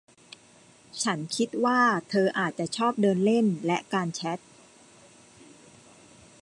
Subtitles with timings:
[1.03, 4.39] ฉันคิดว่าเธออาจจะชอบเดินเล่นและการแชท